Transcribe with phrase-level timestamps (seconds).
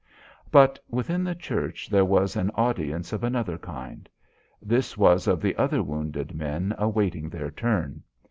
[0.49, 4.09] But within the church there was an audience of another kind.
[4.59, 8.01] This was of the other wounded men awaiting their turn.